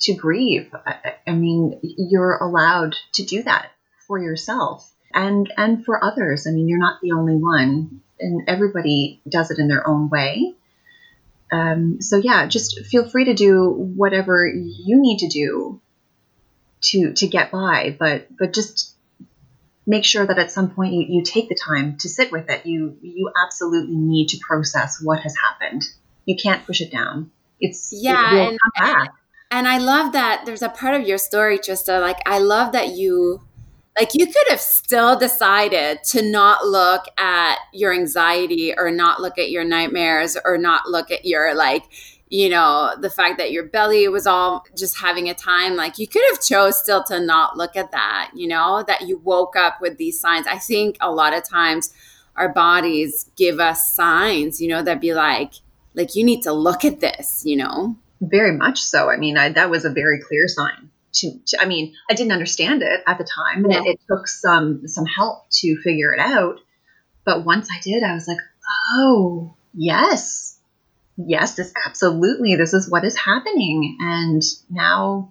[0.00, 0.74] to grieve.
[0.86, 3.70] I, I mean, you're allowed to do that
[4.06, 6.46] for yourself and and for others.
[6.46, 10.54] I mean, you're not the only one, and everybody does it in their own way.
[11.50, 15.80] Um, so yeah, just feel free to do whatever you need to do
[16.82, 18.94] to to get by, but but just
[19.86, 22.66] make sure that at some point you, you take the time to sit with it.
[22.66, 25.84] You you absolutely need to process what has happened
[26.26, 27.30] you can't push it down.
[27.58, 29.08] It's yeah, it and, and,
[29.50, 32.00] and I love that there's a part of your story, Trista.
[32.00, 33.40] Like I love that you
[33.98, 39.38] like you could have still decided to not look at your anxiety or not look
[39.38, 41.84] at your nightmares or not look at your like
[42.28, 46.08] you know the fact that your belly was all just having a time like you
[46.08, 49.80] could have chose still to not look at that you know that you woke up
[49.80, 50.46] with these signs.
[50.46, 51.92] I think a lot of times
[52.34, 55.54] our bodies give us signs you know that be like
[55.94, 57.96] like you need to look at this you know?
[58.20, 59.10] Very much so.
[59.10, 62.32] I mean I, that was a very clear sign to, to, i mean i didn't
[62.32, 63.80] understand it at the time and yeah.
[63.82, 66.58] it, it took some some help to figure it out.
[67.24, 68.38] But once i did i was like
[68.94, 70.55] oh yes
[71.16, 75.30] yes this absolutely this is what is happening and now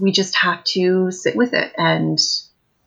[0.00, 2.18] we just have to sit with it and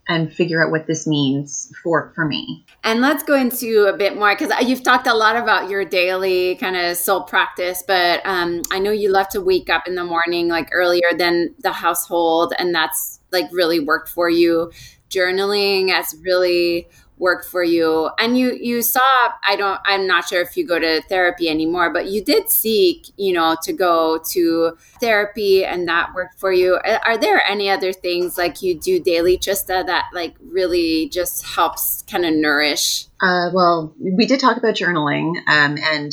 [0.07, 2.65] and figure out what this means for for me.
[2.83, 6.55] And let's go into a bit more because you've talked a lot about your daily
[6.55, 10.03] kind of soul practice, but um, I know you love to wake up in the
[10.03, 14.71] morning like earlier than the household, and that's like really worked for you.
[15.09, 16.89] Journaling has really
[17.21, 18.09] worked for you.
[18.17, 18.99] And you you saw
[19.47, 23.07] i don't i'm not sure if you go to therapy anymore but you did seek
[23.17, 26.79] you know to go to therapy and that worked for you.
[27.05, 32.03] Are there any other things like you do daily that, that like really just helps
[32.03, 33.05] kind of nourish?
[33.21, 36.11] Uh, well we did talk about journaling um, and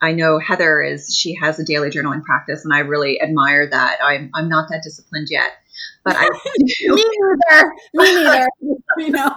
[0.00, 3.98] I know Heather is she has a daily journaling practice and I really admire that.
[4.02, 5.52] I'm I'm not that disciplined yet
[6.08, 7.72] but I me neither.
[7.94, 8.48] Me neither.
[8.98, 9.34] you know,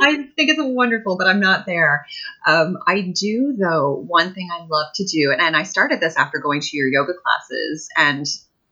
[0.00, 2.06] I think it's wonderful, but I'm not there.
[2.46, 4.04] Um, I do though.
[4.06, 6.88] One thing I love to do, and, and I started this after going to your
[6.88, 8.26] yoga classes, and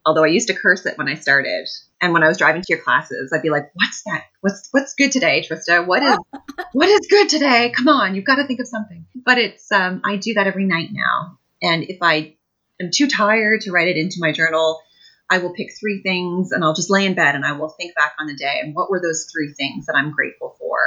[0.07, 1.67] although I used to curse it when I started,
[2.01, 4.25] and when I was driving to your classes, I'd be like, "What's that?
[4.41, 5.85] What's what's good today, Trista?
[5.85, 6.19] What is
[6.73, 7.73] what is good today?
[7.77, 10.67] Come on, you've got to think of something." But it's um, I do that every
[10.67, 12.37] night now, and if I
[12.81, 14.81] am too tired to write it into my journal,
[15.31, 17.95] I will pick three things and I'll just lay in bed and I will think
[17.95, 18.61] back on the day.
[18.61, 20.79] And what were those three things that I'm grateful for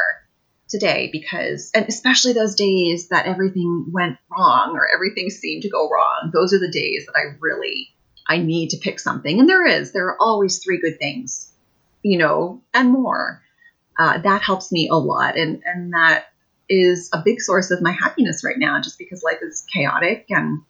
[0.68, 1.10] today?
[1.12, 6.32] Because and especially those days that everything went wrong or everything seemed to go wrong
[6.34, 7.90] those are the days that I really
[8.28, 9.40] I need to pick something.
[9.40, 11.52] And there is there are always three good things
[12.02, 13.42] you know and more.
[13.98, 15.38] Uh, that helps me a lot.
[15.38, 16.26] And and that
[16.68, 20.62] is a big source of my happiness right now just because life is chaotic and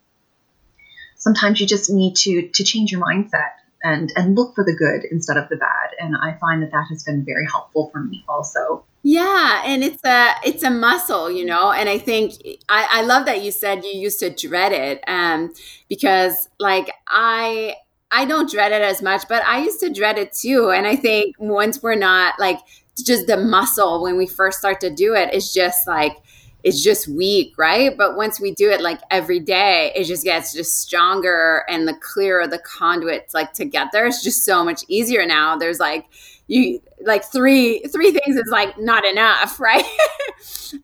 [1.16, 3.52] sometimes you just need to to change your mindset
[3.84, 5.90] and and look for the good instead of the bad.
[6.00, 8.86] And I find that that has been very helpful for me also.
[9.04, 11.72] Yeah, and it's a it's a muscle, you know.
[11.72, 12.34] And I think
[12.70, 15.54] I, I love that you said you used to dread it, um,
[15.90, 17.76] because like I
[18.12, 20.70] I don't dread it as much, but I used to dread it too.
[20.70, 22.60] And I think once we're not like
[23.04, 26.18] just the muscle when we first start to do it, it's just like
[26.64, 27.96] it's just weak, right?
[27.96, 31.94] But once we do it like every day, it just gets just stronger and the
[31.94, 34.06] clearer the conduits like together.
[34.06, 35.58] It's just so much easier now.
[35.58, 36.06] There's like
[36.48, 39.84] you like three three things is like not enough, right?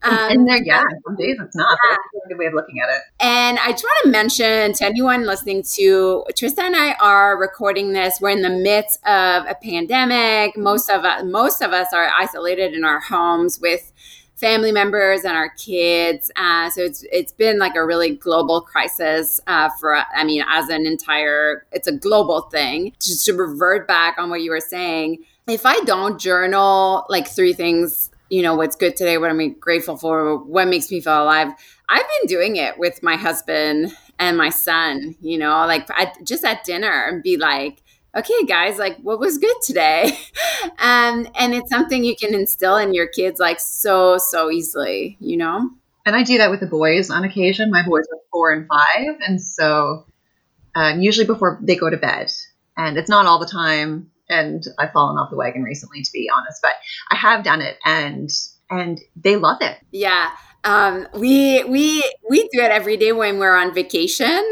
[0.03, 1.77] um, and there, yeah, some days it's not.
[1.89, 1.95] Yeah.
[2.13, 3.01] That's a good way of looking at it.
[3.21, 7.93] And I just want to mention to anyone listening to Trista and I are recording
[7.93, 8.19] this.
[8.19, 10.57] We're in the midst of a pandemic.
[10.57, 13.91] Most of us, most of us are isolated in our homes with
[14.39, 16.31] family members and our kids.
[16.35, 20.69] Uh, so it's it's been like a really global crisis uh, for I mean, as
[20.69, 22.93] an entire, it's a global thing.
[23.01, 27.53] Just to revert back on what you were saying, if I don't journal like three
[27.53, 31.51] things, you know, what's good today, what I'm grateful for, what makes me feel alive,
[31.89, 35.87] I've been doing it with my husband and my son, you know, like
[36.23, 37.81] just at dinner and be like,
[38.19, 40.17] okay, guys, like what was good today?
[40.79, 45.37] um, and it's something you can instill in your kids like so, so easily, you
[45.37, 45.69] know?
[46.05, 47.71] And I do that with the boys on occasion.
[47.71, 49.15] My boys are four and five.
[49.27, 50.05] And so
[50.75, 52.31] um, usually before they go to bed,
[52.77, 54.11] and it's not all the time.
[54.29, 56.73] And I've fallen off the wagon recently, to be honest, but
[57.11, 58.29] I have done it and
[58.69, 59.77] and they love it.
[59.91, 60.29] Yeah.
[60.63, 64.49] Um, we we we do it every day when we're on vacation.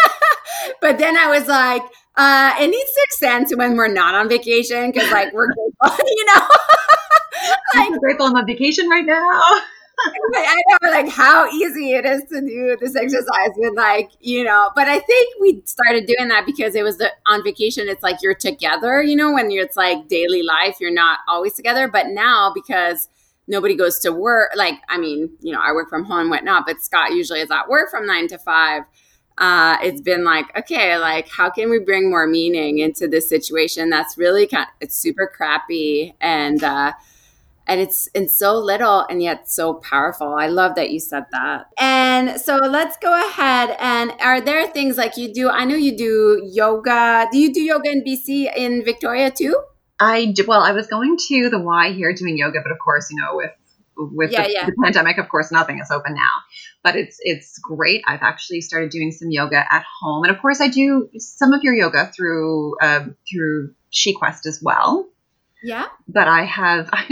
[0.80, 1.82] but then I was like,
[2.16, 6.04] uh, it needs to extend to when we're not on vacation because, like, we're grateful,
[6.06, 6.40] you know.
[7.74, 9.40] like, I'm grateful I'm on vacation right now.
[10.04, 14.70] I know, like, how easy it is to do this exercise with, like, you know.
[14.74, 17.88] But I think we started doing that because it was the, on vacation.
[17.88, 21.54] It's like you're together, you know, when you're, it's like daily life, you're not always
[21.54, 21.88] together.
[21.88, 23.08] But now because
[23.46, 26.64] nobody goes to work, like, I mean, you know, I work from home and whatnot,
[26.66, 28.82] but Scott usually is at work from nine to five
[29.38, 33.90] uh, it's been like, okay, like how can we bring more meaning into this situation
[33.90, 36.92] that's really kind of, it's super crappy and uh,
[37.66, 40.34] and it's in so little and yet so powerful.
[40.34, 41.66] I love that you said that.
[41.78, 45.48] And so let's go ahead and are there things like you do?
[45.48, 47.28] I know you do yoga.
[47.30, 49.56] Do you do yoga in BC in Victoria too?
[50.00, 50.44] I do.
[50.46, 53.36] Well, I was going to the Y here doing yoga, but of course, you know,
[53.36, 53.52] with
[53.96, 54.66] with yeah, the, yeah.
[54.66, 56.42] the, pandemic, of course, nothing is open now.
[56.82, 58.02] But it's it's great.
[58.06, 61.62] I've actually started doing some yoga at home, and of course, I do some of
[61.62, 65.08] your yoga through um, through SheQuest as well.
[65.62, 65.86] Yeah.
[66.08, 67.08] But I have I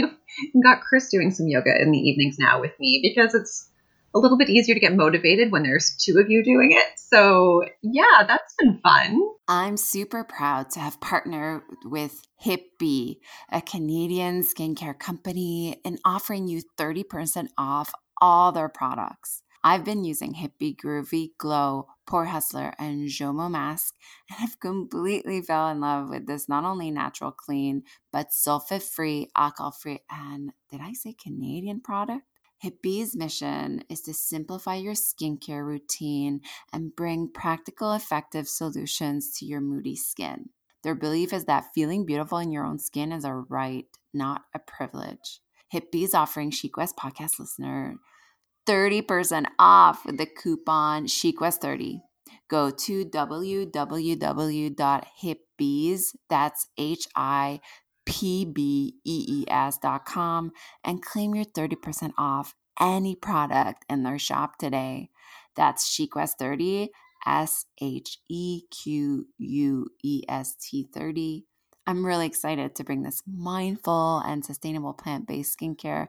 [0.63, 3.69] got Chris doing some yoga in the evenings now with me because it's
[4.13, 6.99] a little bit easier to get motivated when there's two of you doing it.
[6.99, 9.21] So, yeah, that's been fun.
[9.53, 13.17] I'm super proud to have partnered with Hipbee,
[13.51, 19.43] a Canadian skincare company, and offering you 30% off all their products.
[19.61, 23.93] I've been using Hipbee Groovy Glow, Pore Hustler, and Jomo Mask,
[24.29, 27.83] and I've completely fell in love with this not only natural clean,
[28.13, 32.23] but sulfate free, alcohol free, and did I say Canadian product?
[32.63, 39.61] Hipbee's mission is to simplify your skincare routine and bring practical, effective solutions to your
[39.61, 40.49] moody skin.
[40.83, 44.59] Their belief is that feeling beautiful in your own skin is a right, not a
[44.59, 45.41] privilege.
[45.73, 47.95] Hipbee is offering SheQuest podcast listener
[48.67, 52.01] 30% off with the coupon SheQuest30.
[52.47, 53.65] Go to www.hipbees,
[56.29, 57.59] that's H I
[58.05, 59.01] pbees.com
[60.83, 65.09] and claim your 30% off any product in their shop today.
[65.55, 66.89] That's SheQuest30,
[67.25, 71.45] S H E Q U E S T 30.
[71.87, 76.07] I'm really excited to bring this mindful and sustainable plant based skincare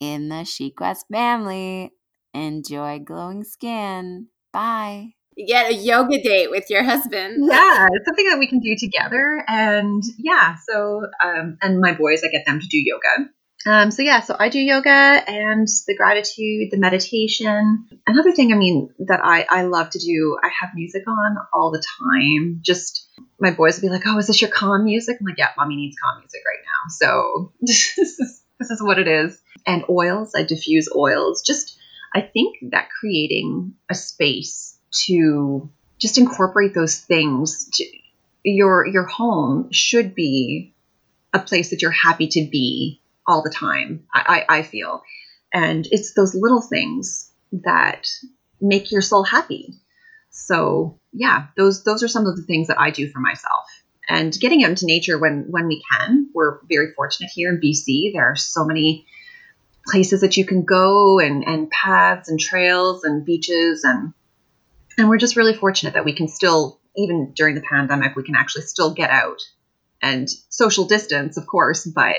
[0.00, 1.92] in the SheQuest family.
[2.34, 4.28] Enjoy glowing skin.
[4.52, 5.14] Bye
[5.46, 7.50] get a yoga date with your husband.
[7.50, 9.44] Yeah, it's something that we can do together.
[9.46, 13.30] And yeah, so um, and my boys, I get them to do yoga.
[13.66, 17.86] Um, so yeah, so I do yoga and the gratitude, the meditation.
[18.06, 21.70] Another thing, I mean, that I I love to do, I have music on all
[21.70, 22.60] the time.
[22.62, 25.50] Just my boys will be like, "Oh, is this your calm music?" I'm like, "Yeah,
[25.56, 29.38] mommy needs calm music right now." So this is this is what it is.
[29.66, 31.42] And oils, I diffuse oils.
[31.46, 31.76] Just
[32.14, 37.68] I think that creating a space to just incorporate those things.
[37.74, 37.84] To,
[38.42, 40.74] your your home should be
[41.32, 44.04] a place that you're happy to be all the time.
[44.12, 45.02] I, I, I feel,
[45.52, 48.08] and it's those little things that
[48.60, 49.74] make your soul happy.
[50.30, 53.64] So yeah, those those are some of the things that I do for myself.
[54.08, 56.28] And getting out into nature when when we can.
[56.34, 58.12] We're very fortunate here in BC.
[58.12, 59.06] There are so many
[59.86, 64.12] places that you can go and, and paths and trails and beaches and
[65.00, 68.36] and we're just really fortunate that we can still even during the pandemic we can
[68.36, 69.40] actually still get out
[70.02, 72.16] and social distance of course but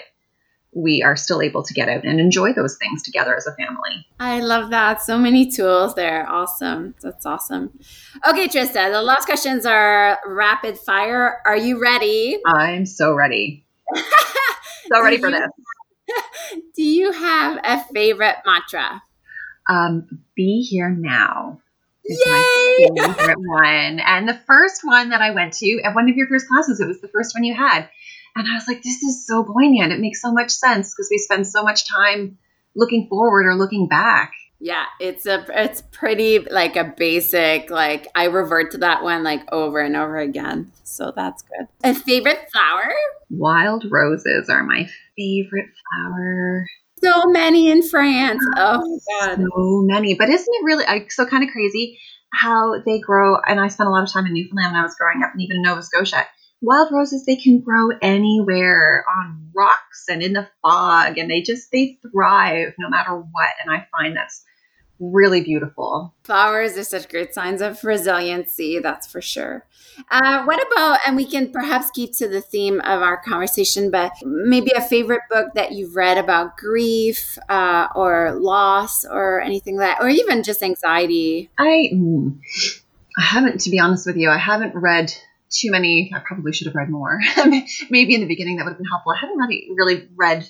[0.73, 4.07] we are still able to get out and enjoy those things together as a family.
[4.19, 5.01] I love that.
[5.01, 6.27] So many tools there.
[6.29, 6.95] Awesome.
[7.01, 7.77] That's awesome.
[8.27, 11.41] Okay, Trista, the last questions are rapid fire.
[11.45, 12.39] Are you ready?
[12.45, 13.65] I'm so ready.
[13.95, 16.61] so ready for you, this.
[16.75, 19.03] Do you have a favorite mantra?
[19.69, 21.59] Um, be here now.
[22.05, 22.87] Yay!
[23.37, 23.99] one.
[23.99, 26.87] And the first one that I went to at one of your first classes, it
[26.87, 27.89] was the first one you had.
[28.35, 29.91] And I was like, this is so poignant.
[29.91, 32.37] It makes so much sense because we spend so much time
[32.75, 34.31] looking forward or looking back.
[34.63, 39.51] Yeah, it's a it's pretty like a basic like I revert to that one like
[39.51, 40.71] over and over again.
[40.83, 41.67] So that's good.
[41.83, 42.93] A favorite flower?
[43.31, 44.87] Wild roses are my
[45.17, 46.67] favorite flower.
[47.03, 48.43] So many in France.
[48.57, 49.39] Oh, oh my god.
[49.39, 50.15] So many.
[50.15, 51.99] But isn't it really like, so kind of crazy
[52.33, 54.95] how they grow and I spent a lot of time in Newfoundland when I was
[54.95, 56.25] growing up and even in Nova Scotia
[56.61, 61.71] wild roses they can grow anywhere on rocks and in the fog and they just
[61.71, 64.43] they thrive no matter what and i find that's
[65.01, 69.65] really beautiful flowers are such great signs of resiliency that's for sure
[70.11, 74.13] uh, what about and we can perhaps keep to the theme of our conversation but
[74.23, 79.97] maybe a favorite book that you've read about grief uh, or loss or anything like
[79.97, 82.37] that or even just anxiety i mm,
[83.17, 85.11] i haven't to be honest with you i haven't read
[85.51, 86.11] too many.
[86.15, 87.19] I probably should have read more.
[87.89, 89.11] Maybe in the beginning that would have been helpful.
[89.11, 90.49] I haven't really really read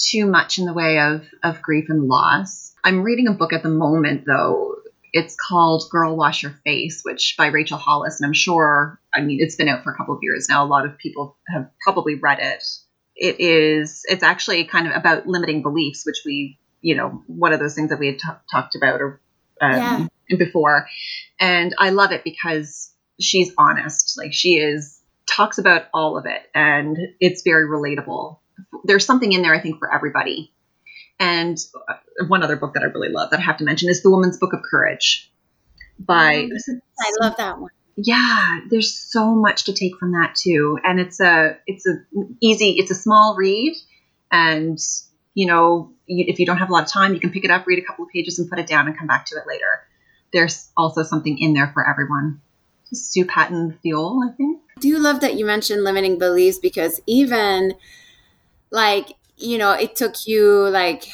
[0.00, 2.74] too much in the way of of grief and loss.
[2.82, 4.76] I'm reading a book at the moment though.
[5.12, 9.38] It's called Girl Wash Your Face, which by Rachel Hollis, and I'm sure I mean
[9.40, 10.64] it's been out for a couple of years now.
[10.64, 12.64] A lot of people have probably read it.
[13.16, 17.60] It is it's actually kind of about limiting beliefs, which we you know one of
[17.60, 19.20] those things that we had t- talked about or
[19.60, 20.36] um, yeah.
[20.36, 20.86] before,
[21.38, 22.90] and I love it because
[23.20, 24.16] she's honest.
[24.16, 28.38] Like she is talks about all of it and it's very relatable.
[28.84, 30.52] There's something in there I think for everybody.
[31.18, 31.58] And
[31.88, 31.94] uh,
[32.28, 34.38] one other book that I really love that I have to mention is The Woman's
[34.38, 35.30] Book of Courage
[35.98, 37.70] by mm, I love that one.
[37.96, 40.78] Yeah, there's so much to take from that too.
[40.82, 42.04] And it's a it's a
[42.40, 43.74] easy it's a small read
[44.32, 44.78] and
[45.34, 47.50] you know, you, if you don't have a lot of time, you can pick it
[47.50, 49.44] up, read a couple of pages and put it down and come back to it
[49.46, 49.86] later.
[50.32, 52.40] There's also something in there for everyone.
[52.92, 54.60] Sue Patton Thoele, I think.
[54.76, 57.74] I do love that you mentioned limiting beliefs because even
[58.70, 61.04] like, you know, it took you like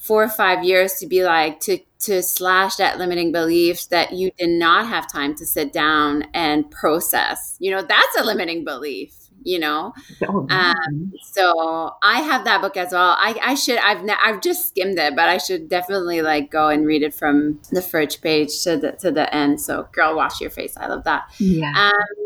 [0.00, 4.30] four or five years to be like to to slash that limiting belief that you
[4.38, 7.56] did not have time to sit down and process.
[7.58, 9.94] You know, that's a limiting belief you know.
[10.28, 13.16] Oh, um, so I have that book as well.
[13.18, 16.68] I, I should I've ne- I've just skimmed it, but I should definitely like go
[16.68, 19.60] and read it from the first page to the to the end.
[19.60, 20.76] So, girl, wash your face.
[20.76, 21.30] I love that.
[21.38, 21.72] Yeah.
[21.76, 22.25] Um,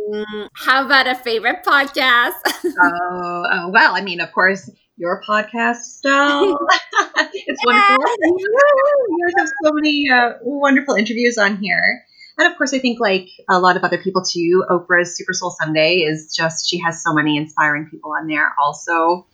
[0.55, 2.33] how about a favorite podcast?
[2.65, 6.59] oh, oh, well, I mean, of course, your podcast, Stell.
[7.17, 8.05] it's wonderful.
[8.23, 12.03] you have so many uh, wonderful interviews on here.
[12.39, 15.51] And of course, I think like a lot of other people too, Oprah's Super Soul
[15.51, 18.55] Sunday is just she has so many inspiring people on there.
[18.63, 19.27] Also,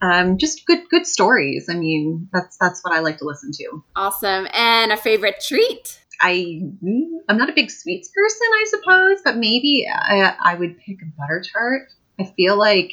[0.00, 1.68] um, just good good stories.
[1.70, 3.84] I mean, that's that's what I like to listen to.
[3.94, 4.48] Awesome.
[4.52, 6.00] And a favorite treat?
[6.20, 6.60] I
[7.28, 11.06] I'm not a big sweets person, I suppose, but maybe I, I would pick a
[11.18, 11.92] butter tart.
[12.18, 12.92] I feel like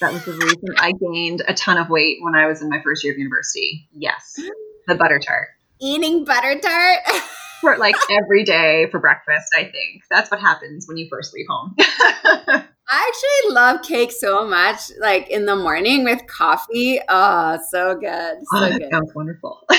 [0.00, 2.82] that was the reason I gained a ton of weight when I was in my
[2.82, 3.88] first year of university.
[3.92, 4.38] Yes,
[4.86, 5.48] the butter tart.
[5.80, 6.98] Eating butter tart.
[7.62, 10.02] for like every day for breakfast, I think.
[10.10, 11.74] That's what happens when you first leave home.
[11.78, 12.64] I
[13.08, 17.00] actually love cake so much, like in the morning with coffee.
[17.08, 18.34] Oh, so good.
[18.38, 18.90] So oh, that good.
[18.90, 19.66] sounds wonderful.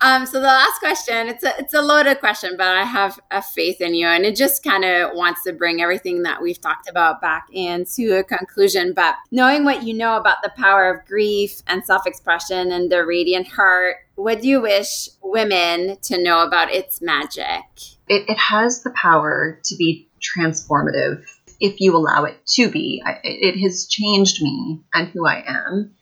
[0.00, 3.40] Um, so the last question, it's a it's a loaded question, but I have a
[3.40, 6.88] faith in you, and it just kind of wants to bring everything that we've talked
[6.88, 8.92] about back into a conclusion.
[8.92, 13.04] But knowing what you know about the power of grief and self expression and the
[13.04, 17.64] radiant heart, what do you wish women to know about its magic?
[18.08, 21.24] It, it has the power to be transformative
[21.60, 23.02] if you allow it to be.
[23.22, 25.94] It has changed me and who I am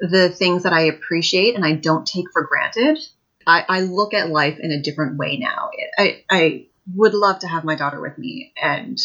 [0.00, 2.98] the things that I appreciate and I don't take for granted
[3.46, 5.70] I, I look at life in a different way now.
[5.98, 8.98] I, I would love to have my daughter with me, and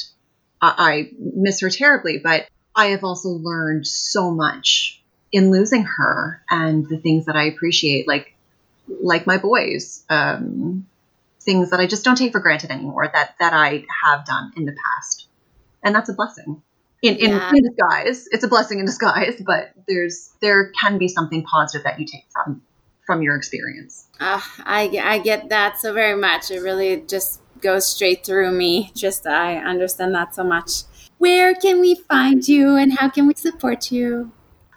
[0.62, 6.42] I, I miss her terribly, but I have also learned so much in losing her
[6.50, 8.36] and the things that I appreciate, like
[8.88, 10.86] like my boys, um,
[11.42, 14.66] things that I just don't take for granted anymore that that I have done in
[14.66, 15.28] the past,
[15.84, 16.62] and that's a blessing
[17.02, 17.52] in, in, yeah.
[17.54, 18.28] in disguise.
[18.32, 22.26] It's a blessing in disguise, but there's there can be something positive that you take
[22.32, 22.62] from
[23.06, 24.08] from your experience.
[24.20, 26.52] Uh, I I get that so very much.
[26.52, 28.92] It really just goes straight through me.
[28.96, 30.84] Just I understand that so much.
[31.18, 34.32] Where can we find you, and how can we support you?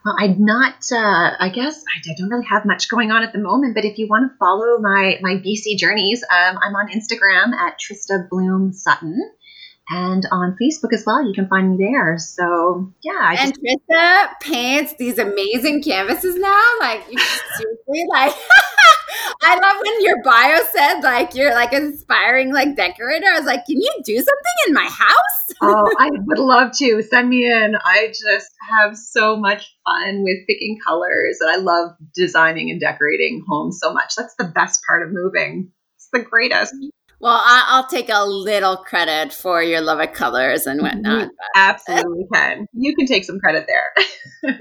[0.04, 0.84] Well, I'm not.
[0.90, 3.74] Uh, I guess I don't really have much going on at the moment.
[3.74, 7.78] But if you want to follow my my BC journeys, um, I'm on Instagram at
[7.78, 9.18] Trista Bloom Sutton
[9.90, 11.26] and on Facebook as well.
[11.26, 12.18] You can find me there.
[12.18, 16.64] So yeah, I and just- Trista paints these amazing canvases now.
[16.80, 17.18] Like you
[17.56, 18.34] seriously, like
[19.42, 23.26] I love when your bio said like you're like inspiring like decorator.
[23.26, 25.38] I was like, can you do something in my house?
[25.62, 27.02] oh, I would love to.
[27.02, 27.74] Send me in.
[27.82, 33.42] I just have so much fun with picking colors, and I love designing and decorating
[33.48, 34.14] homes so much.
[34.16, 35.72] That's the best part of moving.
[35.96, 36.74] It's the greatest.
[37.20, 40.98] Well, I'll take a little credit for your love of colors and mm-hmm.
[40.98, 41.22] whatnot.
[41.24, 42.66] You absolutely can.
[42.72, 43.92] You can take some credit there.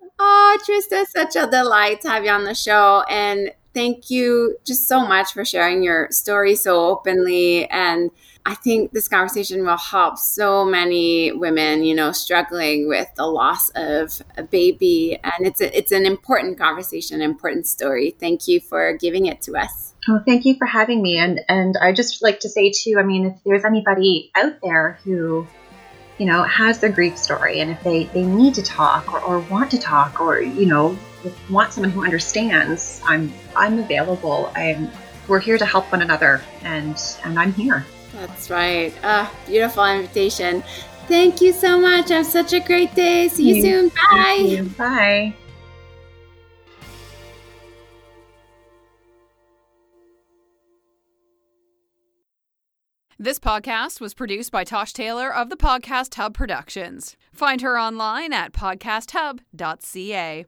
[0.18, 3.02] oh, Trista, such a delight to have you on the show.
[3.08, 7.68] And thank you just so much for sharing your story so openly.
[7.70, 8.10] And
[8.44, 13.70] I think this conversation will help so many women, you know, struggling with the loss
[13.70, 15.18] of a baby.
[15.24, 18.14] And it's a, it's an important conversation, important story.
[18.20, 19.85] Thank you for giving it to us.
[20.08, 21.18] Oh, thank you for having me.
[21.18, 24.98] And and I just like to say too, I mean, if there's anybody out there
[25.04, 25.46] who,
[26.18, 29.40] you know, has their grief story and if they, they need to talk or, or
[29.40, 30.96] want to talk or, you know,
[31.50, 34.52] want someone who understands, I'm I'm available.
[34.54, 34.90] I'm
[35.28, 37.84] we're here to help one another and and I'm here.
[38.12, 38.94] That's right.
[39.02, 40.62] Uh, beautiful invitation.
[41.08, 42.08] Thank you so much.
[42.08, 43.28] Have such a great day.
[43.28, 43.92] See you soon.
[44.10, 44.44] Bye.
[44.44, 44.64] You.
[44.64, 45.34] Bye.
[53.18, 57.16] This podcast was produced by Tosh Taylor of the Podcast Hub Productions.
[57.32, 60.44] Find her online at podcasthub.ca.